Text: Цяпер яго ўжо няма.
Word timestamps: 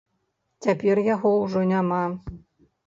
Цяпер 0.67 1.03
яго 1.13 1.35
ўжо 1.43 1.59
няма. 1.75 2.03